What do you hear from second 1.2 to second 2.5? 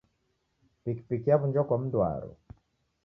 yaw'unjwa kwa mndu waro.